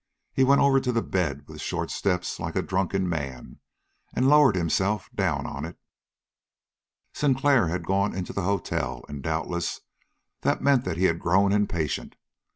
He 0.33 0.43
went 0.43 0.61
over 0.61 0.79
to 0.79 0.91
the 0.91 1.03
bed, 1.03 1.47
with 1.47 1.61
short 1.61 1.91
steps 1.91 2.39
like 2.39 2.55
a 2.55 2.63
drunken 2.63 3.07
man, 3.07 3.59
and 4.15 4.27
lowered 4.27 4.55
himself 4.55 5.11
down 5.13 5.45
on 5.45 5.63
it. 5.63 5.77
Sinclair 7.13 7.67
had 7.67 7.85
gone 7.85 8.15
into 8.15 8.33
the 8.33 8.41
hotel, 8.41 9.05
and 9.07 9.21
doubtless 9.21 9.81
that 10.41 10.59
meant 10.63 10.85
that 10.85 10.97
he 10.97 11.03
had 11.05 11.19
grown 11.19 11.51
impatient. 11.51 12.15